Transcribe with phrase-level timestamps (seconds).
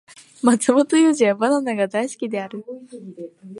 [0.41, 2.65] マツモトユウジはバナナが大好きである